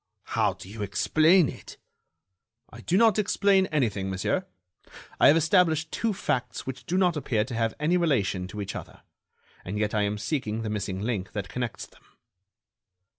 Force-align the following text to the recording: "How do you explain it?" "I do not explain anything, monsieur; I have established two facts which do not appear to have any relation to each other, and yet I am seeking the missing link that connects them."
"How 0.33 0.53
do 0.53 0.67
you 0.67 0.81
explain 0.81 1.47
it?" 1.47 1.77
"I 2.71 2.81
do 2.81 2.97
not 2.97 3.19
explain 3.19 3.67
anything, 3.67 4.09
monsieur; 4.09 4.47
I 5.19 5.27
have 5.27 5.37
established 5.37 5.91
two 5.91 6.11
facts 6.11 6.65
which 6.65 6.87
do 6.87 6.97
not 6.97 7.15
appear 7.15 7.43
to 7.45 7.53
have 7.53 7.75
any 7.79 7.97
relation 7.97 8.47
to 8.47 8.61
each 8.61 8.75
other, 8.75 9.03
and 9.63 9.77
yet 9.77 9.93
I 9.93 10.01
am 10.01 10.17
seeking 10.17 10.63
the 10.63 10.71
missing 10.71 11.01
link 11.01 11.33
that 11.33 11.49
connects 11.49 11.85
them." 11.85 12.01